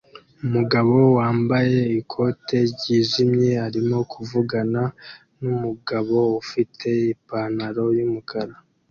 [0.45, 4.81] Umugabo wambaye ikote ryijimye arimo kuvugana
[5.41, 8.55] numugabo ufite ipantaro yumukara